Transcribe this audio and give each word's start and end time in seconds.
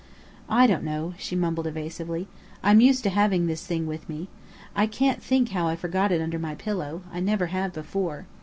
"I 0.49 0.65
don't 0.65 0.81
know," 0.83 1.13
she 1.19 1.35
mumbled 1.35 1.67
evasively. 1.67 2.27
"I'm 2.63 2.81
used 2.81 3.03
to 3.03 3.11
having 3.11 3.45
this 3.45 3.67
thing 3.67 3.85
with 3.85 4.09
me. 4.09 4.29
I 4.75 4.87
can't 4.87 5.21
think 5.21 5.49
how 5.49 5.67
I 5.67 5.75
forgot 5.75 6.11
it 6.11 6.19
under 6.23 6.39
my 6.39 6.55
pillow. 6.55 7.03
I 7.13 7.19
never 7.19 7.45
have 7.53 7.71
before. 7.73 8.25